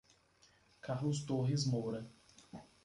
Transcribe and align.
Carlos 0.81 1.19
Torres 1.27 1.63
Moura 1.67 2.09